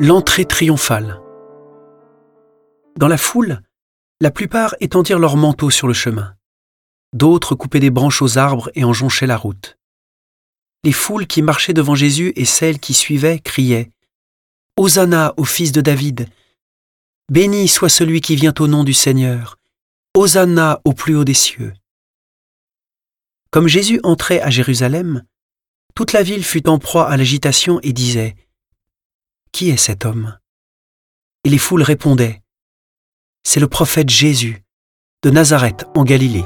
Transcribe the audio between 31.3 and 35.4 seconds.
Et les foules répondaient, C'est le prophète Jésus, de